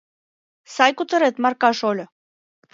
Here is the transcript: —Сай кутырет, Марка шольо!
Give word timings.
—Сай 0.75 0.91
кутырет, 0.97 1.35
Марка 1.43 1.69
шольо! 1.79 2.05